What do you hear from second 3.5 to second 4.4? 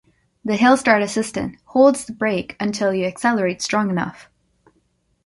strong enough.